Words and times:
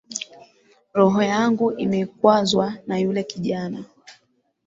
Roho 0.97 1.21
yangu 1.23 1.71
imekwazwa 1.77 2.73
na 2.87 2.99
yule 2.99 3.23
kijana 3.23 3.83